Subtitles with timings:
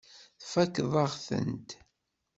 [0.41, 1.69] Tfakkeḍ-aɣ-tent.